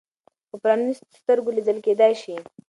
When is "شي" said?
2.21-2.35